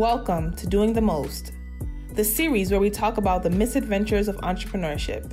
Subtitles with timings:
[0.00, 1.52] Welcome to Doing the Most,
[2.14, 5.30] the series where we talk about the misadventures of entrepreneurship.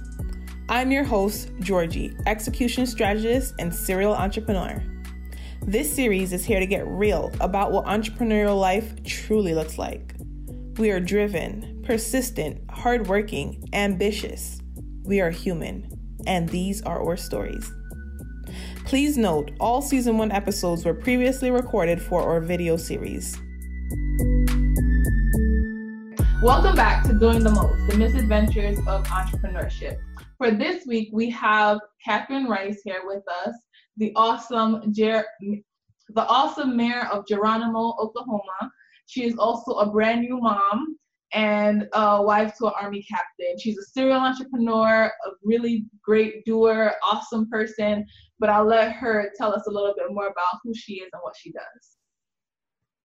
[0.68, 4.84] I'm your host, Georgie, execution strategist and serial entrepreneur.
[5.62, 10.16] This series is here to get real about what entrepreneurial life truly looks like.
[10.76, 14.60] We are driven, persistent, hardworking, ambitious.
[15.06, 15.98] We are human,
[16.28, 17.72] and these are our stories.
[18.84, 23.40] Please note, all season one episodes were previously recorded for our video series.
[26.44, 29.98] Welcome back to Doing the Most, the misadventures of entrepreneurship.
[30.38, 33.56] For this week, we have Catherine Rice here with us,
[33.98, 38.72] the awesome Jer- the awesome mayor of Geronimo, Oklahoma.
[39.08, 40.98] She is also a brand new mom
[41.34, 43.58] and a wife to an army captain.
[43.60, 48.06] She's a serial entrepreneur, a really great doer, awesome person.
[48.40, 51.22] But I'll let her tell us a little bit more about who she is and
[51.24, 51.97] what she does.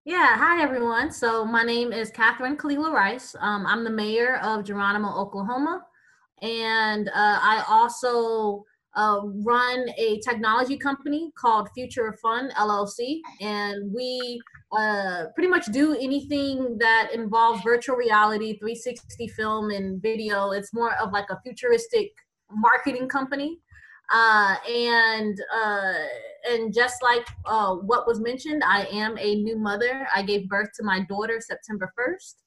[0.06, 1.14] Yeah, hi everyone.
[1.14, 3.38] So my name is Catherine Kalila Rice.
[3.40, 5.82] Um, I'm the mayor of Geronimo, Oklahoma,
[6.42, 8.66] and uh, I also
[8.98, 14.42] uh, run a technology company called Future of Fun LLC, and we
[14.78, 20.52] uh, pretty much do anything that involves virtual reality, 360 film, and video.
[20.52, 22.12] It's more of like a futuristic
[22.52, 23.60] marketing company.
[24.14, 25.94] Uh, and uh,
[26.52, 30.08] and just like uh, what was mentioned, I am a new mother.
[30.16, 32.44] I gave birth to my daughter September first.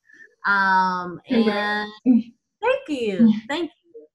[0.46, 1.90] Um, and
[2.62, 4.06] thank you, thank you.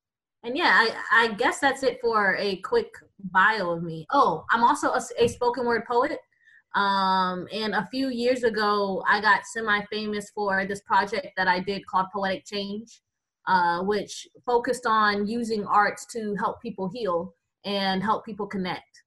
[0.43, 2.87] And yeah, I, I guess that's it for a quick
[3.31, 4.07] bio of me.
[4.11, 6.19] Oh, I'm also a, a spoken word poet.
[6.73, 11.59] Um, and a few years ago, I got semi famous for this project that I
[11.59, 13.01] did called Poetic Change,
[13.45, 19.03] uh, which focused on using arts to help people heal and help people connect.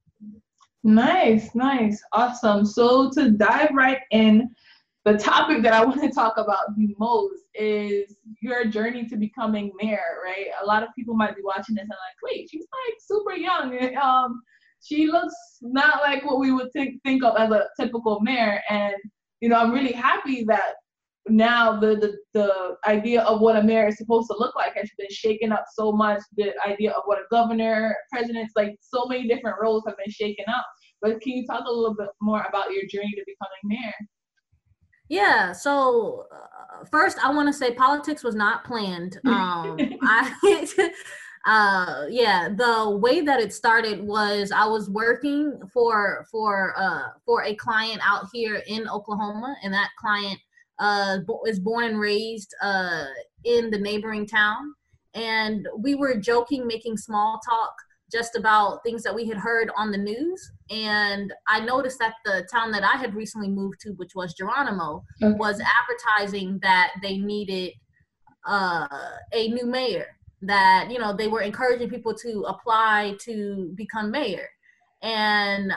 [0.83, 2.67] Nice, nice, awesome.
[2.67, 4.51] So to dive right in,
[5.05, 9.73] the topic that I want to talk about the most is your journey to becoming
[9.81, 10.47] mayor, right?
[10.63, 13.79] A lot of people might be watching this and like, wait, she's like super young.
[14.03, 14.43] Um,
[14.81, 18.95] she looks not like what we would think think of as a typical mayor, and
[19.41, 20.75] you know, I'm really happy that
[21.29, 24.91] now the, the the idea of what a mayor is supposed to look like has
[24.99, 26.21] been shaken up so much.
[26.37, 30.45] The idea of what a governor, presidents, like so many different roles have been shaken
[30.49, 30.67] up.
[31.01, 33.95] But can you talk a little bit more about your journey to becoming mayor?
[35.09, 35.53] Yeah.
[35.53, 39.19] So uh, first, I want to say politics was not planned.
[39.27, 40.67] Um, I.
[41.47, 47.45] uh yeah the way that it started was i was working for for uh for
[47.45, 50.39] a client out here in oklahoma and that client
[50.79, 53.07] uh, is born and raised uh,
[53.45, 54.75] in the neighboring town.
[55.15, 57.73] And we were joking, making small talk
[58.11, 60.53] just about things that we had heard on the news.
[60.71, 65.05] And I noticed that the town that I had recently moved to, which was Geronimo,
[65.23, 65.35] okay.
[65.37, 67.73] was advertising that they needed
[68.47, 68.87] uh,
[69.33, 70.07] a new mayor,
[70.43, 74.49] that, you know, they were encouraging people to apply to become mayor.
[75.03, 75.73] And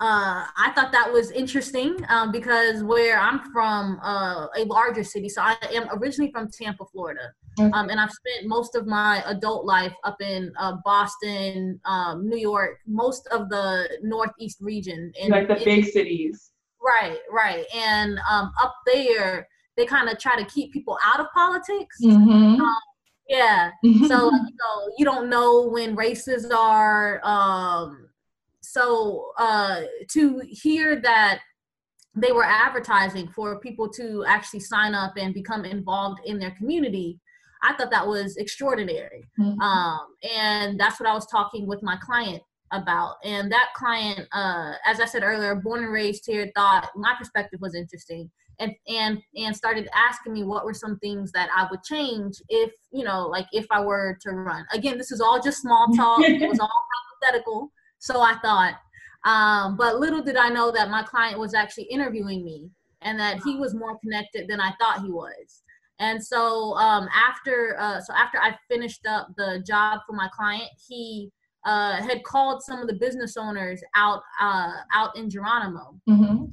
[0.00, 5.28] uh, I thought that was interesting um, because where I'm from, uh, a larger city,
[5.28, 7.74] so I am originally from Tampa, Florida, mm-hmm.
[7.74, 12.38] um, and I've spent most of my adult life up in uh, Boston, um, New
[12.38, 16.50] York, most of the Northeast region, and like the it, big cities.
[16.82, 19.46] Right, right, and um, up there
[19.76, 21.98] they kind of try to keep people out of politics.
[22.02, 22.58] Mm-hmm.
[22.58, 22.76] Um,
[23.28, 23.70] yeah,
[24.08, 27.20] so you know you don't know when races are.
[28.72, 29.82] So uh,
[30.12, 31.40] to hear that
[32.14, 37.20] they were advertising for people to actually sign up and become involved in their community
[37.62, 39.24] i thought that was extraordinary.
[39.38, 39.60] Mm-hmm.
[39.60, 40.00] um,
[40.34, 42.42] and that's what i was talking with my client
[42.72, 43.16] about.
[43.24, 47.60] And that client uh, as i said earlier born and raised here thought my perspective
[47.60, 51.82] was interesting and and and started asking me what were some things that i would
[51.82, 54.64] change if you know like if i were to run.
[54.72, 56.20] Again this is all just small talk.
[56.22, 56.86] It was all
[57.22, 58.74] hypothetical so I thought,
[59.24, 62.70] um, but little did I know that my client was actually interviewing me
[63.02, 65.62] and that he was more connected than I thought he was.
[65.98, 70.70] And so um, after uh, so after I finished up the job for my client,
[70.88, 71.30] he
[71.66, 76.00] uh, had called some of the business owners out uh, out in Geronimo.
[76.08, 76.46] Mm-hmm.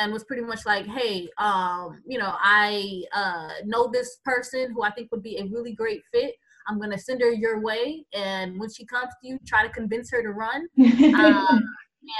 [0.00, 4.84] And was pretty much like, hey, um, you know, I uh, know this person who
[4.84, 6.36] I think would be a really great fit.
[6.66, 10.10] I'm gonna send her your way, and when she comes to you, try to convince
[10.10, 10.66] her to run.
[11.14, 11.62] Um,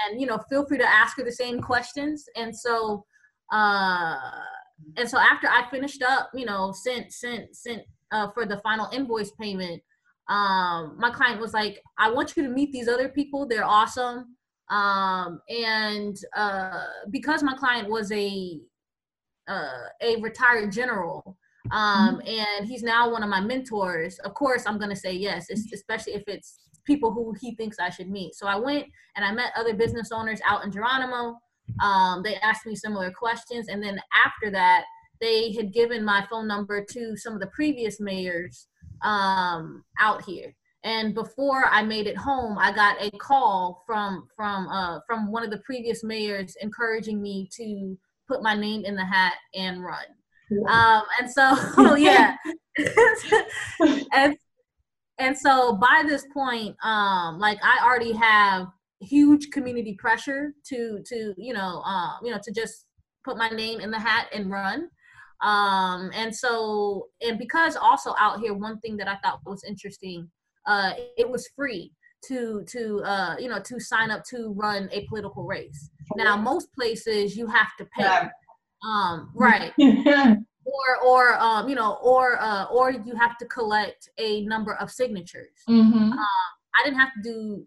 [0.09, 2.25] and you know, feel free to ask her the same questions.
[2.37, 3.05] And so,
[3.53, 4.17] uh,
[4.97, 8.89] and so after I finished up, you know, sent sent sent uh, for the final
[8.93, 9.83] invoice payment,
[10.29, 13.47] um, my client was like, "I want you to meet these other people.
[13.47, 14.37] They're awesome."
[14.71, 18.59] Um, and uh, because my client was a
[19.49, 21.37] uh, a retired general
[21.71, 22.29] um, mm-hmm.
[22.29, 24.19] and he's now one of my mentors.
[24.21, 27.91] Of course i'm going to say yes especially if it's people who he thinks i
[27.91, 28.35] should meet.
[28.35, 31.39] So i went and i met other business owners out in geronimo.
[31.83, 34.85] Um, they asked me similar questions and then after that
[35.21, 38.69] they had given my phone number to some of the previous mayors
[39.03, 40.55] um, out here.
[40.83, 45.43] And before I made it home, I got a call from from uh, from one
[45.43, 47.97] of the previous mayors encouraging me to
[48.29, 50.05] put my name in the hat and run.
[50.69, 52.37] Um, and so, yeah,
[54.13, 54.37] and
[55.19, 58.67] and so by this point, um, like I already have
[59.01, 62.87] huge community pressure to to you know um, you know to just
[63.25, 64.89] put my name in the hat and run.
[65.43, 70.31] Um, and so and because also out here, one thing that I thought was interesting
[70.67, 71.93] uh, it was free
[72.27, 75.91] to to uh, you know to sign up to run a political race.
[76.17, 78.29] Now most places you have to pay,
[78.85, 79.73] um, right?
[80.65, 84.91] or or um, you know or uh, or you have to collect a number of
[84.91, 85.59] signatures.
[85.69, 86.13] Mm-hmm.
[86.13, 87.67] Um, I didn't have to do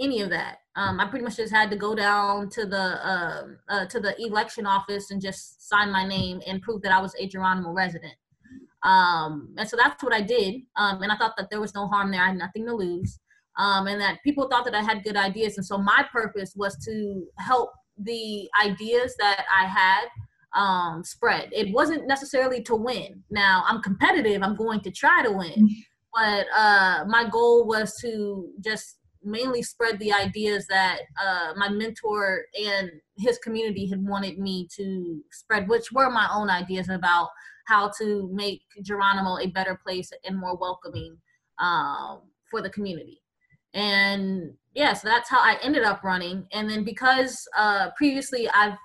[0.00, 0.58] any of that.
[0.76, 4.14] Um, I pretty much just had to go down to the uh, uh, to the
[4.22, 8.14] election office and just sign my name and prove that I was a Geronimo resident.
[8.82, 10.62] Um, and so that's what I did.
[10.76, 12.22] Um, and I thought that there was no harm there.
[12.22, 13.18] I had nothing to lose.
[13.58, 15.56] Um, and that people thought that I had good ideas.
[15.56, 20.04] And so my purpose was to help the ideas that I had
[20.54, 21.48] um, spread.
[21.52, 23.22] It wasn't necessarily to win.
[23.30, 24.42] Now I'm competitive.
[24.42, 25.68] I'm going to try to win.
[26.14, 32.46] But uh, my goal was to just mainly spread the ideas that uh, my mentor
[32.58, 37.28] and his community had wanted me to spread, which were my own ideas about
[37.66, 41.18] how to make Geronimo a better place and more welcoming
[41.58, 43.20] um, for the community.
[43.74, 46.46] And yeah, so that's how I ended up running.
[46.52, 48.78] And then because uh, previously I've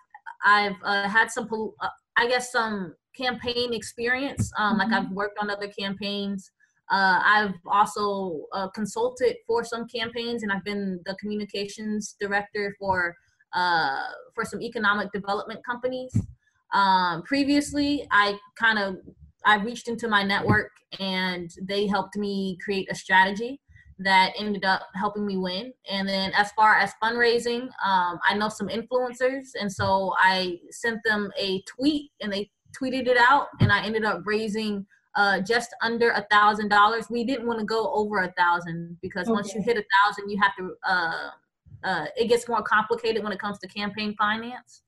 [0.43, 1.49] I've uh, had some,
[1.81, 4.51] uh, I guess, some campaign experience.
[4.57, 4.91] Um, mm-hmm.
[4.91, 6.51] Like I've worked on other campaigns.
[6.91, 13.15] Uh, I've also uh, consulted for some campaigns, and I've been the communications director for
[13.53, 14.03] uh,
[14.33, 16.13] for some economic development companies.
[16.73, 18.97] Um, previously, I kind of
[19.45, 23.59] I reached into my network and they helped me create a strategy
[24.03, 25.73] that ended up helping me win.
[25.89, 30.99] And then as far as fundraising, um, I know some influencers, and so I sent
[31.03, 32.49] them a tweet and they
[32.79, 37.07] tweeted it out, and I ended up raising uh, just under a thousand dollars.
[37.09, 39.33] We didn't want to go over a thousand because okay.
[39.33, 40.73] once you hit a thousand, you have to.
[40.87, 41.29] Uh,
[41.83, 44.83] uh, it gets more complicated when it comes to campaign finance.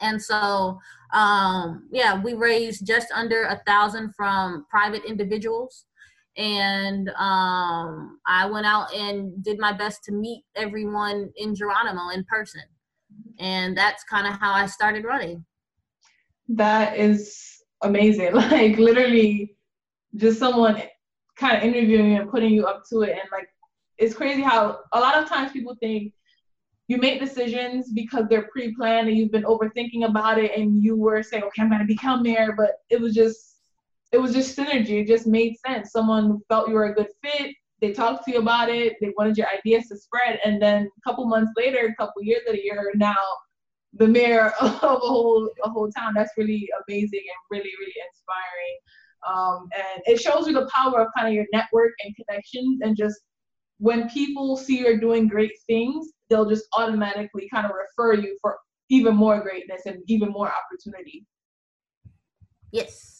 [0.00, 0.78] And so,
[1.12, 5.86] um, yeah, we raised just under a thousand from private individuals.
[6.36, 12.24] And um, I went out and did my best to meet everyone in Geronimo in
[12.24, 12.62] person.
[13.38, 15.44] And that's kind of how I started running.
[16.48, 18.32] That is amazing.
[18.34, 19.56] Like, literally,
[20.16, 20.82] just someone
[21.36, 23.10] kind of interviewing and putting you up to it.
[23.10, 23.48] And, like,
[23.98, 26.12] it's crazy how a lot of times people think
[26.88, 31.22] you make decisions because they're pre-planned and you've been overthinking about it and you were
[31.22, 33.51] saying okay i'm going to become mayor but it was just
[34.12, 35.02] it was just synergy.
[35.02, 35.90] It just made sense.
[35.90, 37.54] Someone felt you were a good fit.
[37.80, 38.94] They talked to you about it.
[39.00, 40.38] They wanted your ideas to spread.
[40.44, 43.16] And then a couple months later a couple years later you're now
[43.94, 46.14] the mayor of a whole a whole town.
[46.14, 48.78] That's really amazing and really really inspiring.
[49.28, 52.80] Um, and it shows you the power of kind of your network and connections.
[52.82, 53.20] And just
[53.78, 58.56] when people see you're doing great things they'll just automatically kind of refer you for
[58.88, 61.26] even more greatness and even more opportunity.
[62.70, 63.11] Yes.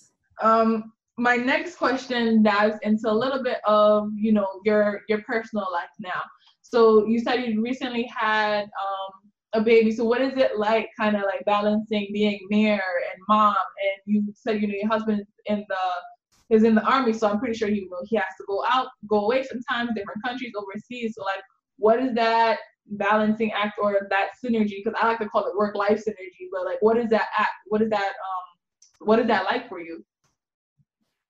[0.42, 5.66] Um, my next question dives into a little bit of you know your your personal
[5.72, 6.22] life now.
[6.62, 9.92] So you said you recently had um, a baby.
[9.92, 13.54] So what is it like, kind of like balancing being mayor and mom?
[13.54, 17.38] And you said you know your husband in the is in the army, so I'm
[17.38, 21.14] pretty sure you know he has to go out, go away sometimes, different countries, overseas.
[21.16, 21.40] So like,
[21.78, 25.76] what is that balancing act or that synergy because i like to call it work
[25.76, 29.44] life synergy but like what is that act what is that um what is that
[29.44, 30.04] like for you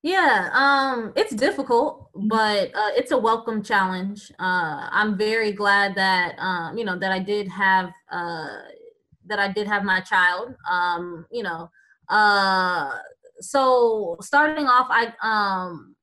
[0.02, 2.28] yeah um it's difficult mm-hmm.
[2.28, 4.30] but uh, it's a welcome challenge.
[4.38, 8.59] Uh i'm very glad that um you know that i did have uh
[9.26, 11.71] that i did have my child um you know
[12.09, 12.90] uh
[13.40, 15.94] so starting off i um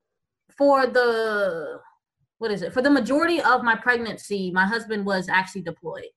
[0.56, 1.78] for the
[2.38, 2.72] what is it?
[2.72, 6.08] For the majority of my pregnancy my husband was actually deployed.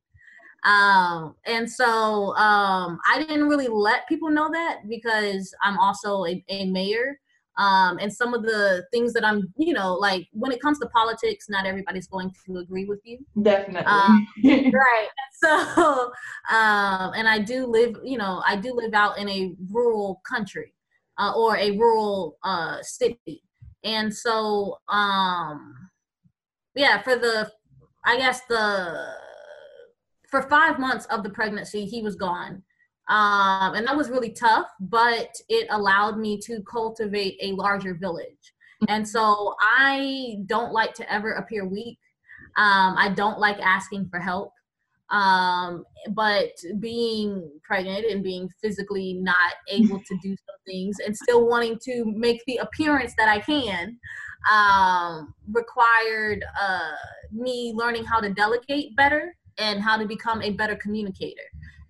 [0.66, 6.42] Um, and so um, i didn't really let people know that because i'm also a,
[6.48, 7.20] a mayor
[7.58, 10.88] um, and some of the things that i'm you know like when it comes to
[10.88, 13.20] politics not everybody's going to agree with you.
[13.42, 13.86] Definitely.
[13.86, 15.08] Um, right.
[15.36, 15.50] So
[16.50, 20.74] um, and I do live, you know, I do live out in a rural country
[21.18, 23.44] uh, or a rural uh, city,
[23.84, 25.74] and so um,
[26.76, 27.52] yeah, for the
[28.06, 29.08] I guess the
[30.30, 32.64] for five months of the pregnancy, he was gone.
[33.10, 38.54] Um, and that was really tough, but it allowed me to cultivate a larger village.
[38.88, 42.00] And so I don't like to ever appear weak.
[42.58, 44.54] Um, I don't like asking for help.
[45.10, 51.48] Um, but being pregnant and being physically not able to do some things and still
[51.48, 53.98] wanting to make the appearance that I can
[54.52, 56.94] um, required uh,
[57.32, 61.44] me learning how to delegate better and how to become a better communicator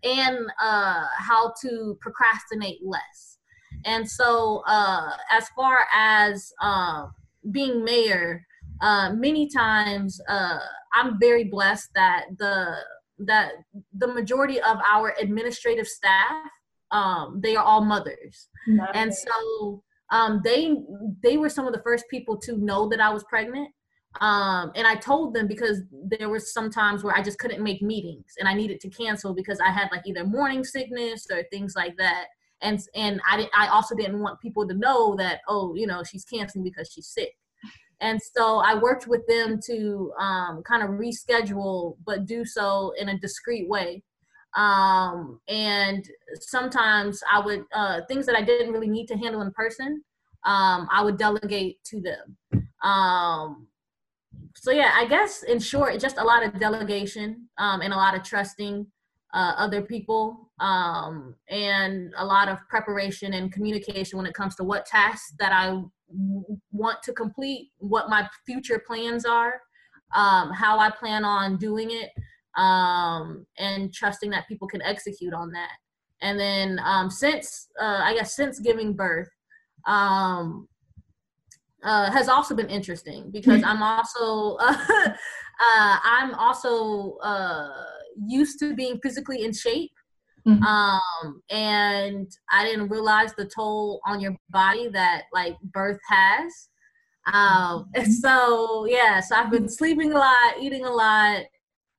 [0.03, 3.37] and uh, how to procrastinate less.
[3.85, 7.07] And so, uh, as far as uh,
[7.51, 8.45] being mayor,
[8.81, 10.59] uh, many times uh,
[10.93, 12.75] I'm very blessed that the
[13.19, 13.51] that
[13.97, 16.49] the majority of our administrative staff
[16.93, 18.49] um, they are all mothers,
[18.93, 20.75] and so um, they
[21.23, 23.69] they were some of the first people to know that I was pregnant.
[24.21, 27.81] Um, and I told them because there were some times where I just couldn't make
[27.81, 31.73] meetings and I needed to cancel because I had like either morning sickness or things
[31.75, 32.25] like that.
[32.61, 36.03] And and I didn't I also didn't want people to know that oh you know
[36.03, 37.35] she's canceling because she's sick.
[37.99, 43.09] And so I worked with them to um, kind of reschedule, but do so in
[43.09, 44.03] a discreet way.
[44.55, 46.05] Um, and
[46.39, 50.03] sometimes I would uh, things that I didn't really need to handle in person,
[50.45, 52.37] um, I would delegate to them.
[54.55, 58.15] So yeah, I guess in short, just a lot of delegation um, and a lot
[58.15, 58.87] of trusting
[59.33, 64.63] uh, other people um, and a lot of preparation and communication when it comes to
[64.63, 69.59] what tasks that I w- want to complete, what my future plans are,
[70.15, 72.11] um, how I plan on doing it,
[72.55, 75.71] um, and trusting that people can execute on that.
[76.21, 79.29] And then um, since uh, I guess since giving birth,
[79.85, 80.67] um,
[81.83, 84.75] uh, has also been interesting because I'm also uh,
[85.59, 87.69] uh, I'm also uh,
[88.25, 89.91] used to being physically in shape.
[90.47, 90.63] Mm-hmm.
[90.63, 96.69] Um, and I didn't realize the toll on your body that like birth has.
[97.33, 98.11] Um, mm-hmm.
[98.11, 101.43] so yeah, so I've been sleeping a lot, eating a lot.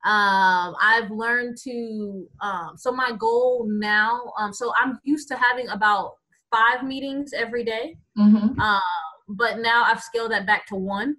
[0.04, 5.68] Um, I've learned to, um, so my goal now, um, so I'm used to having
[5.68, 6.16] about
[6.54, 7.96] five meetings every day.
[8.18, 8.60] Mm-hmm.
[9.28, 11.16] But now I've scaled that back to one.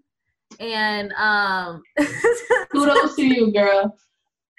[0.60, 1.82] And um
[2.72, 3.96] kudos to you, girl.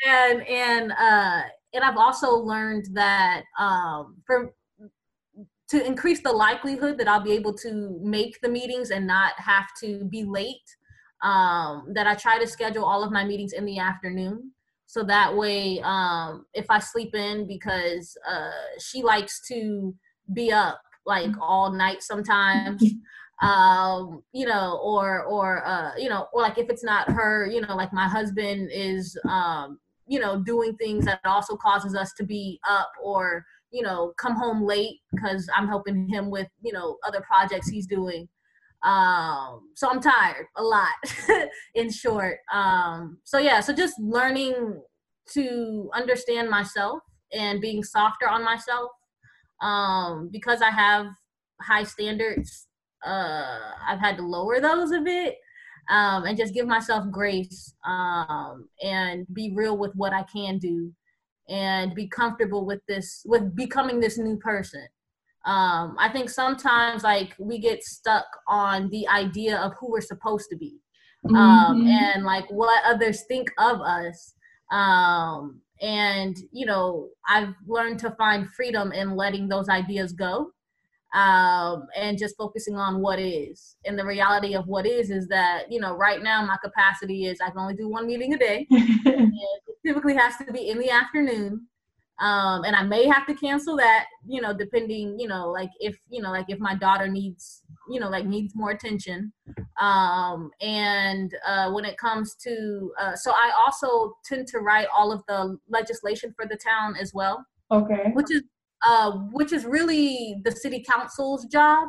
[0.07, 4.53] And and uh and I've also learned that um for
[5.69, 9.67] to increase the likelihood that I'll be able to make the meetings and not have
[9.83, 10.77] to be late,
[11.23, 14.53] um, that I try to schedule all of my meetings in the afternoon.
[14.87, 19.95] So that way, um, if I sleep in, because uh, she likes to
[20.33, 22.83] be up like all night sometimes.
[23.43, 27.61] um you know or or uh you know or like if it's not her you
[27.61, 32.25] know like my husband is um you know doing things that also causes us to
[32.25, 36.97] be up or you know come home late because i'm helping him with you know
[37.07, 38.29] other projects he's doing.
[38.83, 40.95] Um so i'm tired a lot
[41.75, 42.39] in short.
[42.53, 44.81] Um so yeah so just learning
[45.33, 47.01] to understand myself
[47.33, 48.91] and being softer on myself
[49.61, 51.07] um because i have
[51.63, 52.66] high standards
[53.05, 55.37] uh, I've had to lower those a bit
[55.89, 60.93] um, and just give myself grace um, and be real with what I can do
[61.49, 64.87] and be comfortable with this, with becoming this new person.
[65.45, 70.49] Um, I think sometimes like we get stuck on the idea of who we're supposed
[70.51, 70.81] to be
[71.29, 71.87] um, mm-hmm.
[71.87, 74.35] and like what others think of us.
[74.73, 80.51] Um, and you know, I've learned to find freedom in letting those ideas go
[81.17, 83.77] um, and just focusing on what is.
[83.87, 87.41] And the reality of what is is that, you know, right now my capacity is
[87.41, 88.67] I can only do one meeting a day.
[88.71, 91.67] it typically has to be in the afternoon.
[92.19, 95.99] Um, and I may have to cancel that, you know, depending, you know, like if,
[96.11, 99.33] you know, like if my daughter needs, you know, like needs more attention.
[99.81, 105.13] Um, and uh, when it comes to, uh, so I also tend to write all
[105.13, 107.45] of the legislation for the town as well.
[107.71, 108.11] Okay.
[108.13, 108.43] Which is
[108.85, 111.89] uh, which is really the city council's job.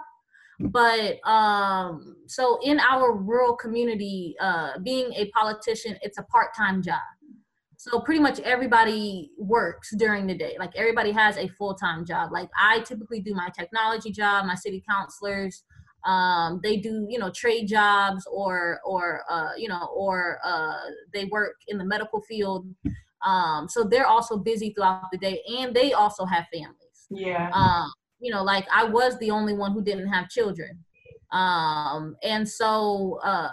[0.60, 6.82] But um, so in our rural community, uh, being a politician, it's a part time
[6.82, 7.02] job.
[7.78, 10.56] So pretty much everybody works during the day.
[10.58, 12.32] Like everybody has a full time job.
[12.32, 15.64] Like I typically do my technology job, my city councilors,
[16.08, 20.78] um, they do you know trade jobs or or uh, you know or uh,
[21.14, 22.66] they work in the medical field
[23.26, 27.08] Um, so they're also busy throughout the day, and they also have families.
[27.10, 27.50] Yeah.
[27.54, 30.84] Um, you know, like I was the only one who didn't have children,
[31.32, 33.50] um, and so uh,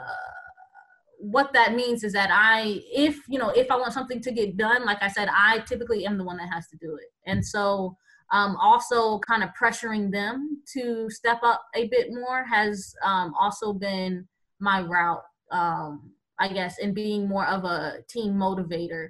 [1.18, 4.56] what that means is that I, if you know, if I want something to get
[4.56, 7.44] done, like I said, I typically am the one that has to do it, and
[7.44, 7.97] so
[8.33, 13.73] um, also kind of pressuring them to step up a bit more has um, also
[13.73, 14.26] been
[14.61, 19.09] my route um, i guess in being more of a team motivator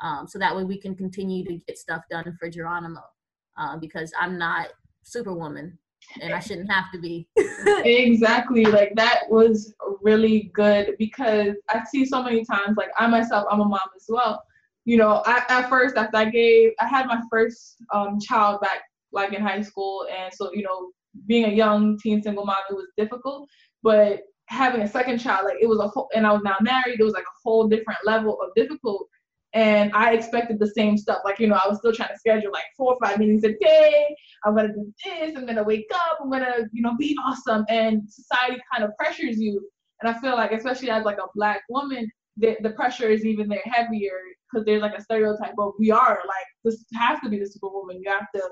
[0.00, 3.02] um, so that way we can continue to get stuff done for geronimo
[3.58, 4.68] uh, because i'm not
[5.02, 5.76] superwoman
[6.22, 7.28] and i shouldn't have to be
[7.84, 13.46] exactly like that was really good because i see so many times like i myself
[13.50, 14.42] i'm a mom as well
[14.84, 18.82] you know, I, at first after I gave, I had my first um, child back
[19.12, 20.90] like in high school, and so you know,
[21.26, 23.48] being a young teen single mom, it was difficult.
[23.82, 27.00] But having a second child, like it was a whole, and I was now married,
[27.00, 29.06] it was like a whole different level of difficult.
[29.52, 31.18] And I expected the same stuff.
[31.24, 33.52] Like, you know, I was still trying to schedule like four or five meetings a
[33.58, 34.14] day.
[34.44, 37.64] I'm gonna do this, I'm gonna wake up, I'm gonna, you know, be awesome.
[37.68, 39.68] And society kind of pressures you.
[40.00, 43.48] And I feel like, especially as like a black woman, the, the pressure is even
[43.48, 44.18] there heavier
[44.50, 48.00] because there's like a stereotype of we are like this has to be the superwoman.
[48.02, 48.42] You have to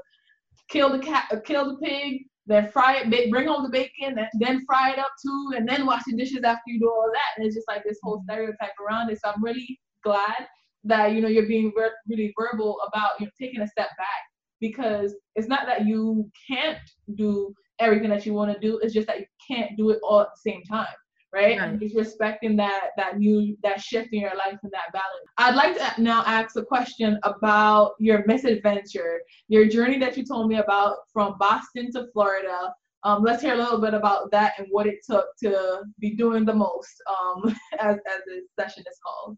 [0.68, 4.92] kill the cat, kill the pig, then fry it, bring home the bacon, then fry
[4.92, 7.36] it up too, and then wash the dishes after you do all that.
[7.36, 9.20] And it's just like this whole stereotype around it.
[9.22, 10.46] So I'm really glad
[10.88, 14.22] that you know you're being ver- really verbal about you know taking a step back
[14.60, 16.78] because it's not that you can't
[17.14, 18.78] do everything that you want to do.
[18.82, 20.86] It's just that you can't do it all at the same time
[21.32, 21.58] right?
[21.58, 21.68] right.
[21.68, 25.26] And just respecting that that new that shift in your life and that balance.
[25.38, 30.48] I'd like to now ask a question about your misadventure, your journey that you told
[30.48, 32.72] me about from Boston to Florida.
[33.04, 36.44] Um, let's hear a little bit about that and what it took to be doing
[36.44, 39.36] the most, um, as as this session is called.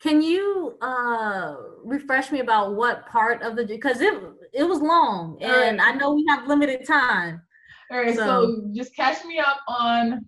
[0.00, 4.14] Can you uh, refresh me about what part of the because it
[4.52, 5.88] it was long and right.
[5.88, 7.42] I know we have limited time.
[7.90, 10.24] All right, so, so just catch me up on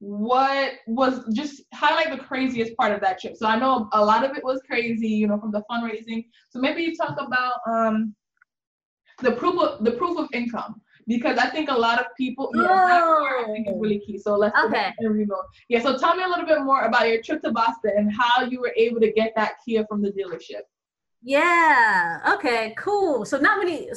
[0.00, 3.36] what was just highlight the craziest part of that trip.
[3.36, 6.26] So I know a lot of it was crazy, you know, from the fundraising.
[6.50, 8.14] So maybe you talk about um
[9.22, 12.62] the proof of the proof of income because I think a lot of people yeah,
[12.62, 14.16] that part I think is really key.
[14.16, 14.92] So let's okay.
[15.68, 18.44] Yeah, so tell me a little bit more about your trip to Boston and how
[18.44, 20.62] you were able to get that Kia from the dealership.
[21.20, 22.20] Yeah.
[22.34, 22.74] Okay.
[22.78, 23.24] Cool.
[23.24, 23.90] So not many,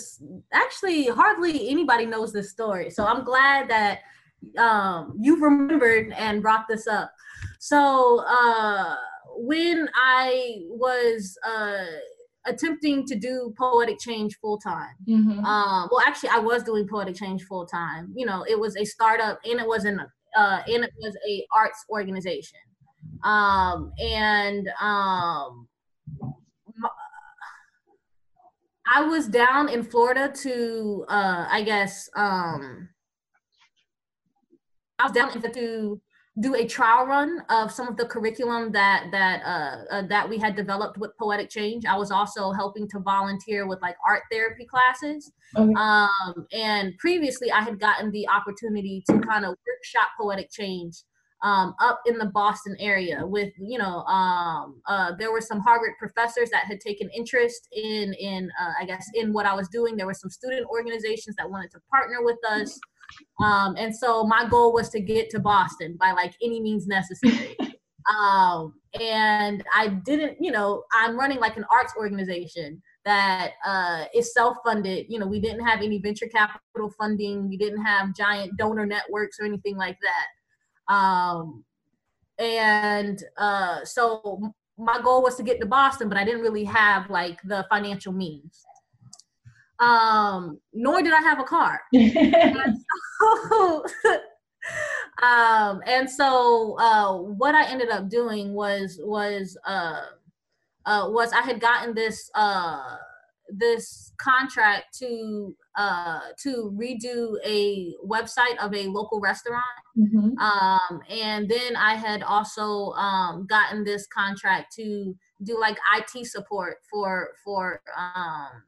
[0.51, 2.89] actually, hardly anybody knows this story.
[2.89, 3.99] So I'm glad that
[4.57, 7.13] um, you remembered and brought this up.
[7.59, 8.95] So uh,
[9.37, 11.85] when I was uh,
[12.45, 15.45] attempting to do poetic change full time, mm-hmm.
[15.45, 18.11] uh, well, actually, I was doing poetic change full time.
[18.15, 19.99] You know, it was a startup and it was an
[20.35, 22.59] uh, and it was a arts organization,
[23.23, 25.67] um, and um,
[28.85, 32.89] I was down in Florida to, uh, I guess, um,
[34.99, 36.01] I was down in the to
[36.39, 40.39] do a trial run of some of the curriculum that that uh, uh, that we
[40.39, 41.85] had developed with Poetic Change.
[41.85, 45.31] I was also helping to volunteer with like art therapy classes.
[45.55, 45.73] Okay.
[45.75, 50.95] Um, and previously, I had gotten the opportunity to kind of workshop Poetic Change
[51.43, 55.91] um, up in the Boston area with you know um, uh, there were some Harvard
[55.99, 59.95] professors that had taken interest in in uh, I guess in what I was doing.
[59.95, 62.79] There were some student organizations that wanted to partner with us.
[63.43, 67.57] Um, and so my goal was to get to Boston by like any means necessary.
[68.09, 74.33] um, and I didn't, you know, I'm running like an arts organization that uh, is
[74.33, 75.07] self-funded.
[75.09, 77.49] You know, we didn't have any venture capital funding.
[77.49, 80.93] We didn't have giant donor networks or anything like that.
[80.93, 81.63] Um,
[82.39, 87.09] and uh, so my goal was to get to Boston, but I didn't really have
[87.09, 88.63] like the financial means
[89.83, 91.81] um, nor did I have a car.
[91.91, 92.77] and
[93.19, 93.85] so,
[95.21, 100.01] um, and so uh, what I ended up doing was was uh,
[100.85, 102.95] uh, was I had gotten this uh,
[103.49, 109.63] this contract to uh, to redo a website of a local restaurant,
[109.97, 110.37] mm-hmm.
[110.37, 116.77] um, and then I had also um, gotten this contract to do like IT support
[116.89, 118.63] for for um,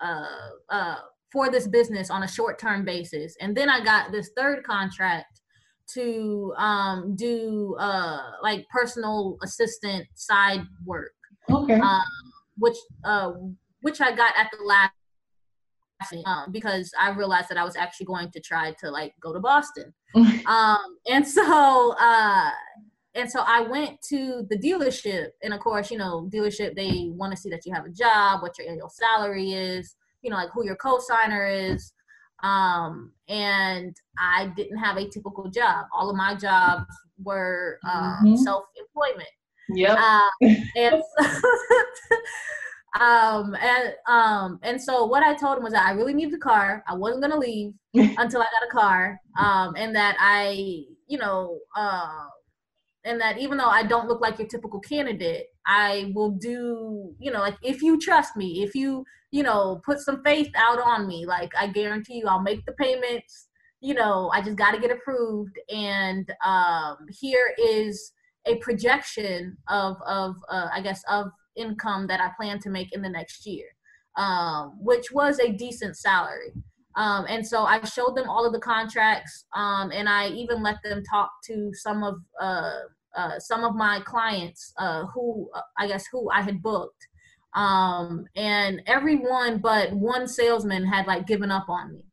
[0.00, 0.26] uh,
[0.70, 0.96] uh,
[1.32, 3.36] for this business on a short term basis.
[3.40, 5.40] And then I got this third contract
[5.94, 11.12] to um, do uh, like personal assistant side work.
[11.50, 11.74] Okay.
[11.74, 12.02] Um,
[12.58, 13.32] which uh,
[13.82, 14.92] which I got at the last
[16.26, 19.40] um, because I realized that I was actually going to try to like go to
[19.40, 19.94] Boston.
[20.46, 22.50] um, and so uh,
[23.16, 27.32] and so I went to the dealership, and of course, you know, dealership they want
[27.32, 30.50] to see that you have a job, what your annual salary is, you know, like
[30.52, 31.92] who your co-signer is.
[32.42, 35.86] Um, and I didn't have a typical job.
[35.92, 36.84] All of my jobs
[37.22, 38.36] were um, mm-hmm.
[38.36, 39.28] self-employment.
[39.70, 39.98] Yep.
[39.98, 40.30] Uh,
[40.76, 41.02] and
[43.00, 46.38] um and um and so what i told him was that i really needed a
[46.38, 47.72] car i wasn't going to leave
[48.18, 52.26] until i got a car um and that i you know uh
[53.06, 57.30] and that even though i don't look like your typical candidate i will do you
[57.30, 61.06] know like if you trust me if you you know put some faith out on
[61.06, 63.48] me like i guarantee you i'll make the payments
[63.80, 68.12] you know i just got to get approved and um here is
[68.46, 73.02] a projection of of uh, i guess of income that I plan to make in
[73.02, 73.66] the next year,
[74.16, 76.52] um, which was a decent salary.
[76.94, 80.76] Um, and so I showed them all of the contracts, um, and I even let
[80.82, 82.72] them talk to some of uh,
[83.16, 87.08] uh, some of my clients uh, who uh, I guess who I had booked,
[87.54, 92.04] um, and everyone but one salesman had like given up on me,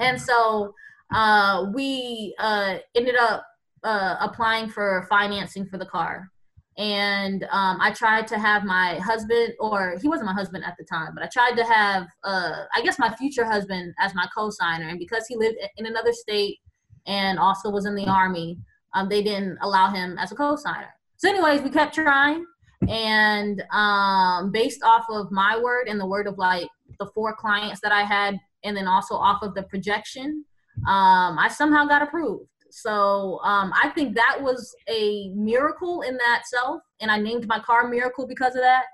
[0.00, 0.74] and so
[1.14, 3.44] uh, we uh, ended up
[3.84, 6.30] applying for financing for the car.
[6.76, 10.84] And um, I tried to have my husband, or he wasn't my husband at the
[10.84, 14.88] time, but I tried to have, I guess, my future husband as my co-signer.
[14.88, 16.58] And because he lived in another state
[17.06, 18.58] and also was in the army,
[18.94, 20.94] um, they didn't allow him as a co-signer.
[21.16, 22.44] So, anyways, we kept trying,
[22.88, 27.80] and um, based off of my word and the word of like the four clients
[27.80, 30.44] that I had, and then also off of the projection,
[30.88, 32.48] um, I somehow got approved.
[32.70, 36.82] So um, I think that was a miracle in that self.
[37.00, 38.86] And I named my car Miracle because of that.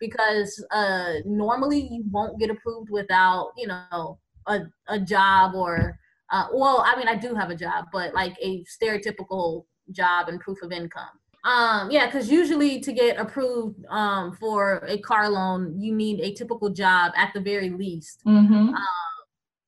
[0.00, 5.98] Because uh, normally you won't get approved without, you know, a, a job or,
[6.30, 10.40] uh, well, I mean, I do have a job, but like a stereotypical job and
[10.40, 11.08] proof of income.
[11.44, 16.32] Um, yeah, because usually to get approved um, for a car loan, you need a
[16.32, 18.22] typical job at the very least.
[18.26, 18.74] Mm-hmm.
[18.74, 18.76] Um,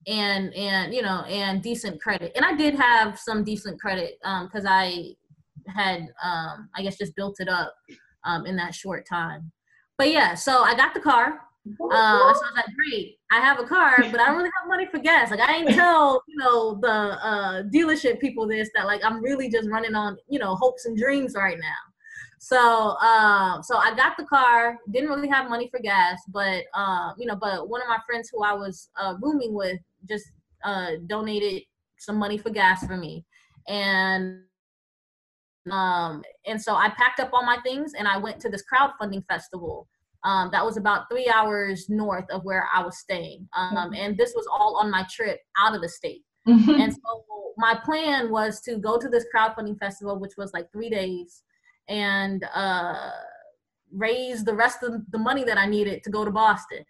[0.07, 4.47] and and you know and decent credit and i did have some decent credit um
[4.47, 5.11] because i
[5.67, 7.75] had um i guess just built it up
[8.25, 9.53] um in that short time
[9.99, 13.61] but yeah so i got the car uh, so I was like, great, I have
[13.61, 15.31] a car, but I don't really have money for gas.
[15.31, 19.51] Like I ain't tell, you know, the uh, dealership people this that like I'm really
[19.51, 21.91] just running on, you know, hopes and dreams right now.
[22.39, 24.79] So, uh, so I got the car.
[24.91, 28.31] Didn't really have money for gas, but uh, you know, but one of my friends
[28.33, 30.25] who I was uh, rooming with just
[30.65, 31.63] uh, donated
[31.99, 33.27] some money for gas for me,
[33.69, 34.41] and
[35.71, 39.25] um, and so I packed up all my things and I went to this crowdfunding
[39.27, 39.87] festival.
[40.25, 43.95] Um, that was about three hours north of where I was staying, um, mm-hmm.
[43.95, 46.23] and this was all on my trip out of the state.
[46.47, 46.81] Mm-hmm.
[46.81, 47.25] And so
[47.57, 51.43] my plan was to go to this crowdfunding festival, which was like three days
[51.89, 53.11] and uh,
[53.93, 56.85] raise the rest of the money that I needed to go to Boston.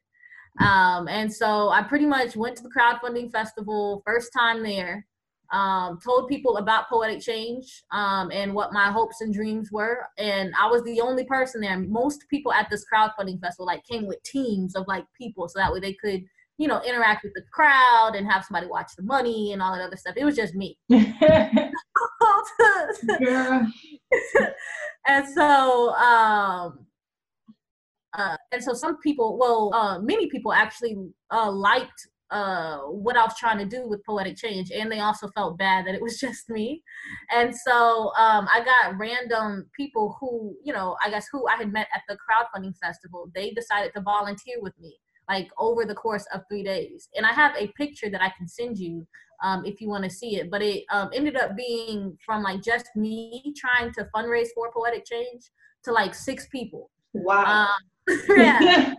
[0.61, 5.07] Um, and so I pretty much went to the crowdfunding festival, first time there,
[5.53, 10.07] um, told people about Poetic Change um, and what my hopes and dreams were.
[10.19, 11.79] And I was the only person there.
[11.79, 15.73] Most people at this crowdfunding festival like came with teams of like people so that
[15.73, 16.23] way they could
[16.61, 19.83] you know, interact with the crowd and have somebody watch the money and all that
[19.83, 20.15] other stuff.
[20.15, 20.77] It was just me.
[20.89, 21.51] yeah.
[25.07, 26.87] and so, um,
[28.13, 30.99] uh, and so some people, well, uh, many people actually
[31.31, 35.29] uh, liked uh, what I was trying to do with Poetic Change, and they also
[35.29, 36.83] felt bad that it was just me.
[37.35, 41.73] And so um, I got random people who, you know, I guess who I had
[41.73, 43.31] met at the crowdfunding festival.
[43.35, 44.97] They decided to volunteer with me
[45.31, 47.09] like over the course of three days.
[47.15, 49.07] And I have a picture that I can send you
[49.43, 50.51] um, if you want to see it.
[50.51, 55.05] But it um, ended up being from like just me trying to fundraise for Poetic
[55.07, 55.43] Change
[55.85, 56.91] to like six people.
[57.13, 57.69] Wow.
[57.69, 58.95] Um, yeah.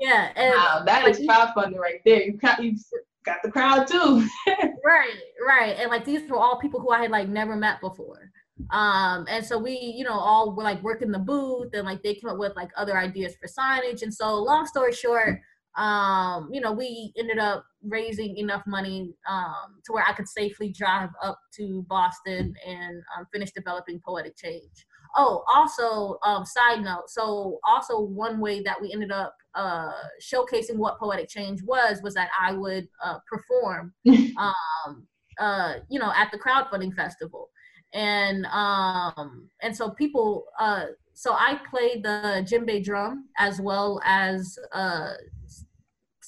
[0.00, 0.30] Yeah.
[0.36, 2.22] And, wow, that like, is crowdfunding right there.
[2.22, 2.76] You got you
[3.24, 4.26] got the crowd too.
[4.84, 5.76] right, right.
[5.78, 8.30] And like these were all people who I had like never met before.
[8.70, 12.14] Um, and so we, you know, all were like working the booth and like they
[12.14, 14.02] came up with like other ideas for signage.
[14.02, 15.40] And so long story short,
[15.76, 20.70] um, you know, we ended up raising enough money um, to where I could safely
[20.70, 24.86] drive up to Boston and um, finish developing Poetic Change.
[25.16, 30.76] Oh, also, um, side note, so also one way that we ended up uh, showcasing
[30.76, 33.94] what Poetic Change was was that I would uh, perform,
[34.36, 35.06] um,
[35.38, 37.50] uh, you know, at the crowdfunding festival,
[37.92, 40.44] and um, and so people.
[40.58, 45.12] Uh, so I played the djembe drum as well as uh,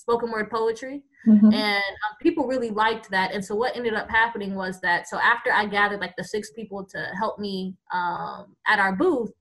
[0.07, 1.03] spoken word poetry.
[1.27, 1.53] Mm-hmm.
[1.53, 3.33] And um, people really liked that.
[3.33, 6.53] And so what ended up happening was that so after I gathered like the six
[6.53, 9.33] people to help me um, at our booth,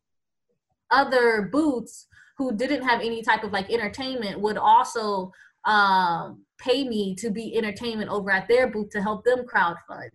[0.89, 5.31] other booths who didn't have any type of like entertainment would also
[5.65, 10.09] um, pay me to be entertainment over at their booth to help them crowdfund.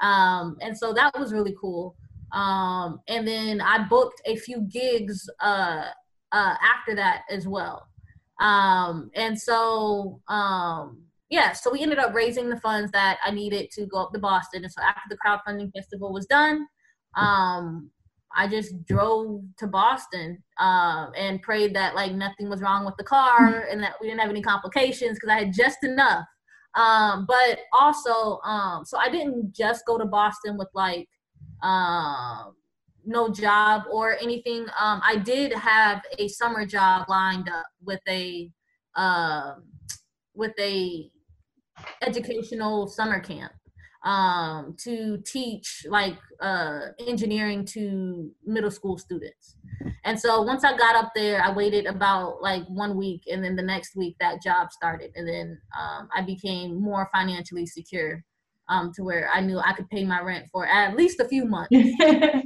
[0.00, 1.96] Um, and so that was really cool.
[2.32, 5.86] Um, and then I booked a few gigs uh,
[6.32, 7.89] uh, after that as well.
[8.40, 13.70] Um, and so, um, yeah, so we ended up raising the funds that I needed
[13.72, 14.64] to go up to Boston.
[14.64, 16.66] And so after the crowdfunding festival was done,
[17.16, 17.90] um,
[18.36, 23.04] I just drove to Boston um, and prayed that like nothing was wrong with the
[23.04, 26.24] car and that we didn't have any complications because I had just enough.
[26.76, 31.08] Um, but also, um, so I didn't just go to Boston with like
[31.62, 32.54] um,
[33.04, 34.66] no job or anything.
[34.78, 38.50] Um, I did have a summer job lined up with a
[38.96, 39.54] uh,
[40.34, 41.10] with a
[42.02, 43.52] educational summer camp
[44.04, 49.56] um, to teach like uh, engineering to middle school students.
[50.04, 53.56] And so once I got up there, I waited about like one week, and then
[53.56, 58.24] the next week that job started, and then um, I became more financially secure
[58.70, 61.44] um, to where I knew I could pay my rent for at least a few
[61.44, 61.72] months.
[61.74, 62.44] at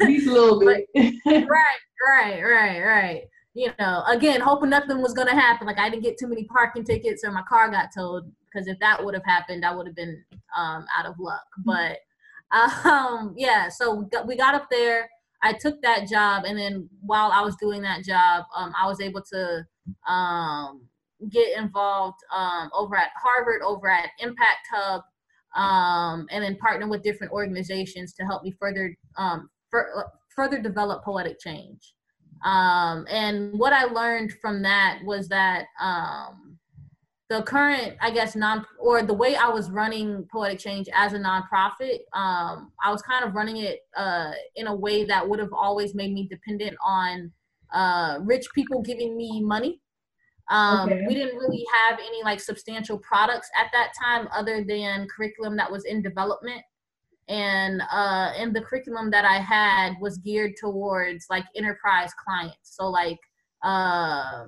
[0.00, 0.86] least a little bit.
[1.26, 3.22] right, right, right, right.
[3.54, 5.66] You know, again, hoping nothing was gonna happen.
[5.66, 8.78] Like I didn't get too many parking tickets or my car got towed because if
[8.80, 10.22] that would have happened, I would have been
[10.56, 11.44] um, out of luck.
[11.60, 11.70] Mm-hmm.
[11.70, 15.08] But um, yeah, so we got, we got up there.
[15.42, 19.00] I took that job, and then while I was doing that job, um, I was
[19.00, 19.66] able to
[20.10, 20.82] um,
[21.30, 25.02] get involved um, over at Harvard, over at Impact Hub,
[25.56, 31.04] um, and then partner with different organizations to help me further um, for, further develop
[31.04, 31.94] poetic change.
[32.44, 36.58] Um, and what I learned from that was that um,
[37.28, 41.18] the current, I guess, non or the way I was running Poetic Change as a
[41.18, 45.52] nonprofit, um, I was kind of running it uh, in a way that would have
[45.52, 47.32] always made me dependent on
[47.72, 49.80] uh, rich people giving me money
[50.48, 51.04] um, okay.
[51.06, 55.70] We didn't really have any like substantial products at that time other than curriculum that
[55.70, 56.62] was in development.
[57.28, 62.76] And uh, and the curriculum that I had was geared towards like enterprise clients.
[62.76, 63.18] So like
[63.64, 64.44] uh,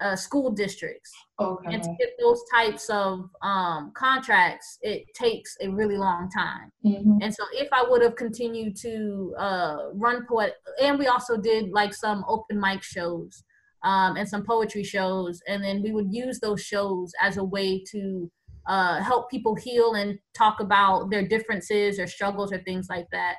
[0.00, 1.12] uh, school districts.
[1.40, 1.74] Okay.
[1.74, 6.72] And to get those types of um, contracts, it takes a really long time.
[6.84, 7.18] Mm-hmm.
[7.22, 11.70] And so, if I would have continued to uh, run poet, and we also did
[11.70, 13.44] like some open mic shows
[13.86, 15.40] um, and some poetry shows.
[15.46, 18.30] And then we would use those shows as a way to
[18.66, 23.36] uh, help people heal and talk about their differences or struggles or things like that.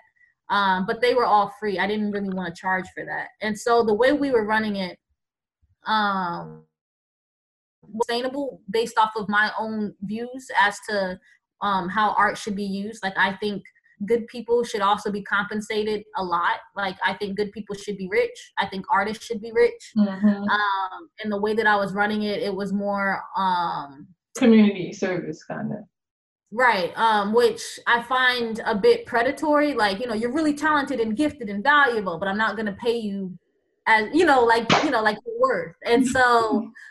[0.49, 1.77] Um, but they were all free.
[1.77, 3.27] I didn't really want to charge for that.
[3.41, 4.97] And so the way we were running it,
[5.85, 6.63] um,
[7.99, 11.19] sustainable based off of my own views as to
[11.61, 13.03] um, how art should be used.
[13.03, 13.63] Like I think
[14.05, 16.59] good people should also be compensated a lot.
[16.75, 18.51] Like I think good people should be rich.
[18.57, 19.91] I think artists should be rich.
[19.97, 20.27] Mm-hmm.
[20.27, 24.07] Um, and the way that I was running it, it was more um,
[24.37, 25.79] community service kind of.
[26.49, 29.73] Right, um, which I find a bit predatory.
[29.73, 32.97] Like, you know, you're really talented and gifted and valuable, but I'm not gonna pay
[32.97, 33.37] you
[33.85, 35.75] as you know, like you know, like your worth.
[35.85, 36.71] And so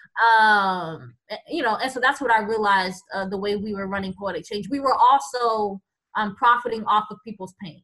[0.40, 1.14] um
[1.48, 4.44] you know and so that's what i realized uh, the way we were running poetic
[4.44, 5.80] change we were also
[6.16, 7.82] um, profiting off of people's pain.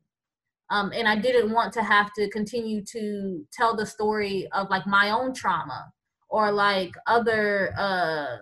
[0.70, 4.86] Um, and I didn't want to have to continue to tell the story of like
[4.86, 5.92] my own trauma
[6.30, 8.38] or like other uh,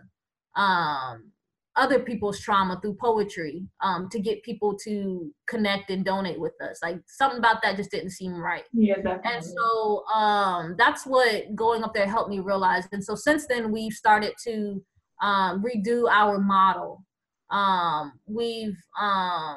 [0.61, 1.33] um,
[1.77, 6.79] other people's trauma through poetry um, to get people to connect and donate with us.
[6.83, 8.65] Like something about that just didn't seem right.
[8.73, 9.33] Yeah, definitely.
[9.33, 12.87] And so um, that's what going up there helped me realize.
[12.93, 14.83] And so since then, we've started to
[15.23, 17.05] um, redo our model.
[17.51, 19.57] Um, we've um,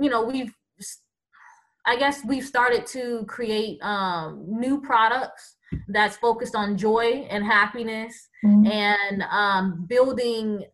[0.00, 0.52] you know we've
[1.86, 5.56] i guess we've started to create um, new products
[5.88, 8.66] that's focused on joy and happiness mm-hmm.
[8.66, 10.64] and um, building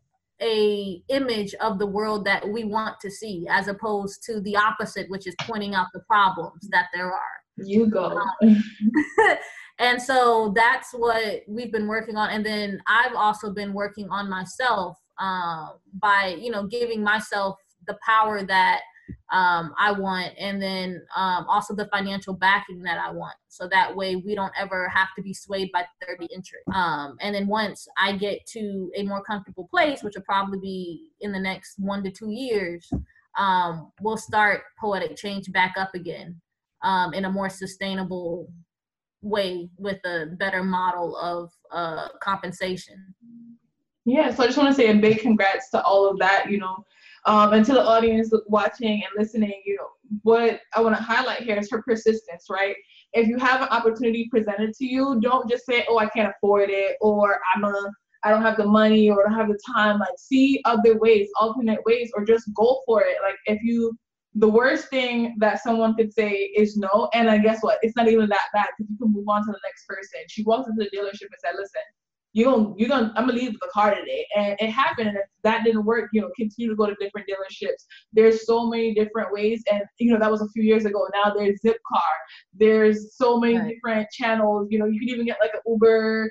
[0.42, 5.08] a image of the world that we want to see as opposed to the opposite
[5.08, 7.36] which is pointing out the problems that there are.
[7.56, 8.20] You go.
[8.42, 8.62] Um,
[9.78, 12.30] and so that's what we've been working on.
[12.30, 15.68] And then i've also been working on myself uh,
[16.00, 18.80] by you know giving myself the power that
[19.32, 23.34] um, I want, and then um, also the financial backing that I want.
[23.48, 26.64] So that way we don't ever have to be swayed by 30 interest.
[26.74, 31.10] Um, and then once I get to a more comfortable place, which will probably be
[31.20, 32.88] in the next one to two years,
[33.38, 36.40] um, we'll start poetic change back up again
[36.82, 38.48] um, in a more sustainable
[39.22, 43.14] way with a better model of uh, compensation.
[44.04, 46.58] Yeah, so I just want to say a big congrats to all of that, you
[46.58, 46.84] know,
[47.26, 49.88] um, and to the audience watching and listening, you know,
[50.22, 52.76] what I want to highlight here is her persistence, right?
[53.12, 56.70] If you have an opportunity presented to you, don't just say, "Oh, I can't afford
[56.70, 57.90] it," or "I'm a
[58.26, 60.00] I don't have the money or I don't have the time.
[60.00, 63.18] Like, see other ways, alternate ways, or just go for it.
[63.22, 63.96] Like, if you,
[64.34, 67.08] the worst thing that someone could say is no.
[67.14, 67.78] And I guess what?
[67.82, 70.20] It's not even that bad because you can move on to the next person.
[70.28, 71.82] She walks into the dealership and said, listen,
[72.36, 74.26] you don't, you don't, I'm gonna leave with the car today.
[74.36, 75.08] And it happened.
[75.08, 77.86] And if that didn't work, you know, continue to go to different dealerships.
[78.12, 79.64] There's so many different ways.
[79.72, 81.08] And, you know, that was a few years ago.
[81.14, 82.12] Now there's Zipcar.
[82.52, 83.68] There's so many right.
[83.68, 84.68] different channels.
[84.70, 86.30] You know, you can even get like an Uber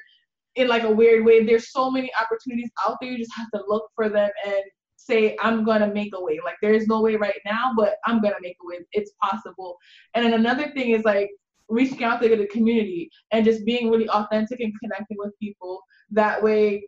[0.54, 1.44] in like a weird way.
[1.44, 3.10] There's so many opportunities out there.
[3.10, 4.64] You just have to look for them and
[4.98, 6.40] say, I'm gonna make a way.
[6.46, 8.86] Like there is no way right now, but I'm gonna make a way.
[8.92, 9.78] It's possible.
[10.14, 11.32] And then another thing is like
[11.70, 15.82] reaching out to the community and just being really authentic and connecting with people.
[16.12, 16.88] That way,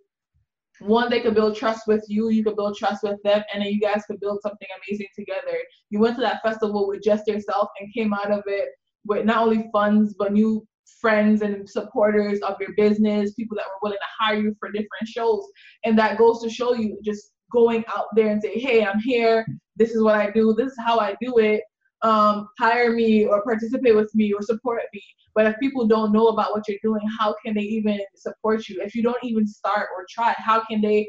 [0.80, 3.71] one, they could build trust with you, you could build trust with them, and then
[3.71, 5.58] you guys could build something amazing together.
[5.89, 8.69] You went to that festival with just yourself and came out of it
[9.06, 10.65] with not only funds but new
[11.01, 15.08] friends and supporters of your business, people that were willing to hire you for different
[15.08, 15.45] shows.
[15.84, 19.45] And that goes to show you just going out there and say, hey, I'm here.
[19.75, 20.53] This is what I do.
[20.58, 21.62] This is how I do it.
[22.04, 25.02] Um, hire me or participate with me or support me.
[25.34, 28.82] But if people don't know about what you're doing, how can they even support you?
[28.82, 31.08] If you don't even start or try, how can they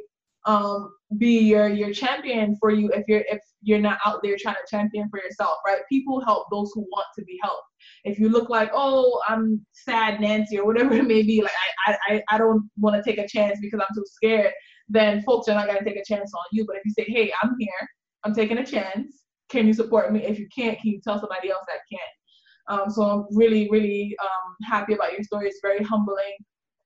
[0.48, 4.54] um, be your your champion for you if you're if you're not out there trying
[4.54, 5.80] to champion for yourself, right?
[5.90, 7.64] People help those who want to be helped.
[8.04, 11.52] If you look like, oh, I'm sad Nancy or whatever it may be, like
[11.86, 14.52] I I, I don't want to take a chance because I'm too scared,
[14.88, 16.64] then folks are not gonna take a chance on you.
[16.66, 17.88] But if you say, hey, I'm here,
[18.24, 19.24] I'm taking a chance.
[19.50, 20.24] Can you support me?
[20.24, 22.80] If you can't, can you tell somebody else that can't?
[22.80, 25.48] Um, so I'm really, really um, happy about your story.
[25.48, 26.36] It's very humbling.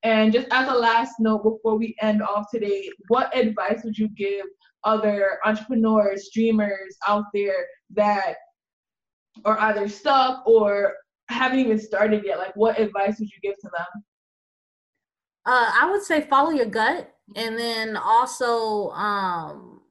[0.05, 4.09] And just as a last note before we end off today, what advice would you
[4.09, 4.47] give
[4.85, 8.35] other entrepreneurs, dreamers out there that
[9.45, 10.95] are either stuck or
[11.29, 12.39] haven't even started yet?
[12.39, 14.03] Like, what advice would you give to them?
[15.45, 19.82] Uh, I would say follow your gut, and then also um,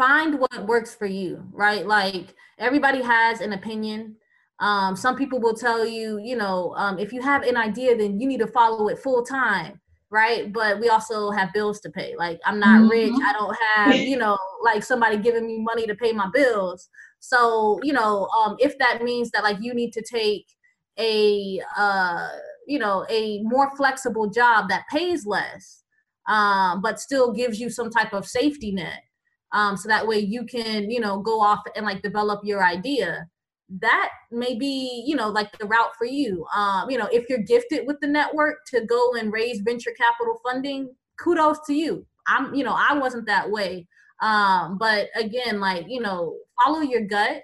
[0.00, 1.44] find what works for you.
[1.52, 1.86] Right?
[1.86, 4.16] Like everybody has an opinion.
[4.58, 8.20] Um, some people will tell you, you know, um, if you have an idea, then
[8.20, 10.52] you need to follow it full time right?
[10.52, 12.14] But we also have bills to pay.
[12.16, 12.90] Like I'm not mm-hmm.
[12.90, 13.12] rich.
[13.24, 16.88] I don't have, you know, like somebody giving me money to pay my bills.
[17.20, 20.46] So, you know, um, if that means that like you need to take
[20.98, 22.28] a uh,
[22.66, 25.82] you know, a more flexible job that pays less,
[26.28, 29.02] um, but still gives you some type of safety net.
[29.52, 33.26] Um, so that way you can, you know, go off and like develop your idea.
[33.80, 36.44] That may be you know like the route for you.
[36.54, 40.40] Um you know if you're gifted with the network to go and raise venture capital
[40.44, 40.90] funding
[41.22, 42.06] kudos to you.
[42.26, 43.86] I'm you know i wasn't that way.
[44.20, 47.42] Um but again like you know follow your gut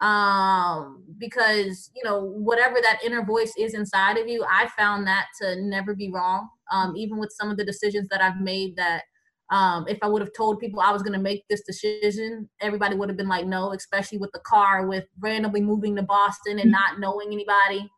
[0.00, 5.26] um because you know whatever that inner voice is inside of you i found that
[5.40, 6.48] to never be wrong.
[6.70, 9.02] Um even with some of the decisions that i've made that
[9.50, 12.96] um, if I would have told people I was going to make this decision, everybody
[12.96, 16.70] would have been like, no, especially with the car, with randomly moving to Boston and
[16.70, 17.88] not knowing anybody.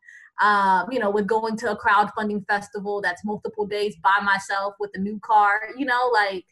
[0.41, 4.91] Um, you know, with going to a crowdfunding festival that's multiple days by myself with
[4.93, 6.45] a new car, you know, like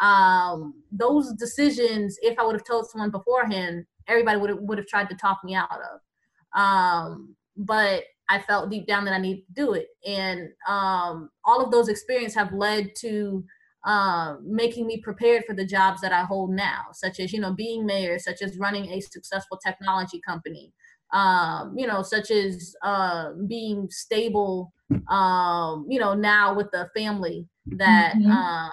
[0.00, 4.86] um, those decisions, if I would have told someone beforehand, everybody would have, would have
[4.86, 6.60] tried to talk me out of.
[6.60, 9.88] Um, but I felt deep down that I needed to do it.
[10.06, 13.44] And um, all of those experiences have led to
[13.84, 17.52] um, making me prepared for the jobs that I hold now, such as you know
[17.52, 20.72] being mayor, such as running a successful technology company,
[21.12, 24.72] um, you know, such as uh, being stable,
[25.10, 28.30] um, you know, now with the family that mm-hmm.
[28.30, 28.68] uh,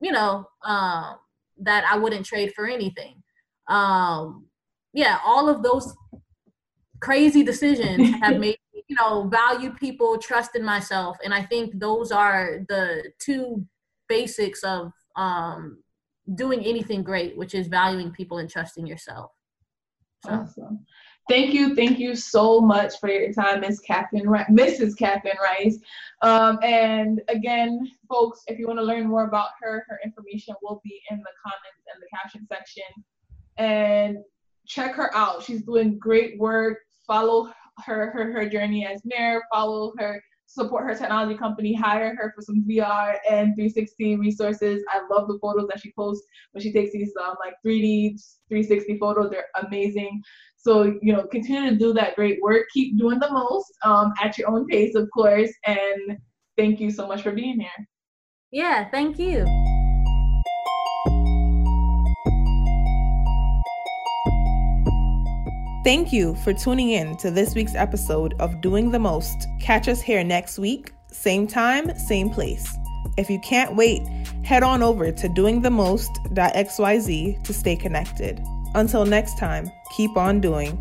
[0.00, 1.14] you know uh,
[1.60, 3.22] that I wouldn't trade for anything.
[3.68, 4.46] Um,
[4.92, 5.94] yeah, all of those
[7.00, 12.12] crazy decisions have made you know value people, trust in myself, and I think those
[12.12, 13.64] are the two
[14.08, 15.82] basics of um,
[16.34, 19.32] doing anything great, which is valuing people and trusting yourself.
[20.24, 20.32] So.
[20.32, 20.84] Awesome.
[21.28, 24.96] Thank you, thank you so much for your time, Miss Catherine, Mrs.
[24.96, 25.78] Catherine Rice.
[26.22, 30.80] Um, and again, folks, if you want to learn more about her, her information will
[30.82, 33.04] be in the comments and the caption section.
[33.58, 34.18] And
[34.66, 35.42] check her out.
[35.42, 36.78] She's doing great work.
[37.06, 37.52] Follow
[37.84, 39.42] her her her journey as mayor.
[39.52, 44.82] Follow her support her technology company, hire her for some VR and 360 resources.
[44.90, 48.18] I love the photos that she posts when she takes these um, like 3D
[48.48, 49.30] 360 photos.
[49.30, 50.22] They're amazing.
[50.56, 52.66] So, you know, continue to do that great work.
[52.72, 55.52] Keep doing the most um, at your own pace, of course.
[55.66, 56.18] And
[56.56, 57.88] thank you so much for being here.
[58.50, 59.44] Yeah, thank you.
[65.88, 69.48] Thank you for tuning in to this week's episode of Doing the Most.
[69.58, 72.76] Catch us here next week, same time, same place.
[73.16, 74.06] If you can't wait,
[74.44, 78.38] head on over to doingthemost.xyz to stay connected.
[78.74, 80.76] Until next time, keep on doing.